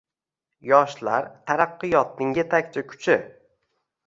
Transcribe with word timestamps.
Yoshlar– 0.69 1.27
taraqqiyotning 1.51 2.33
yetakchi 2.39 2.85
kuchi 2.95 3.21